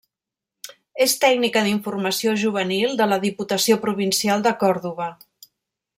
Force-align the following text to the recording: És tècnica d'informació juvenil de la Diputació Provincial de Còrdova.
És 1.05 1.13
tècnica 1.25 1.63
d'informació 1.67 2.33
juvenil 2.45 2.97
de 3.03 3.09
la 3.13 3.21
Diputació 3.27 3.81
Provincial 3.87 4.47
de 4.49 4.59
Còrdova. 4.65 5.13